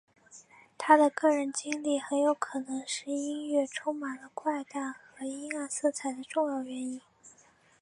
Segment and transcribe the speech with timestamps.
[0.79, 6.99] 他的个人经历很有可能是他音乐充满了怪诞和阴暗色彩的重要原因。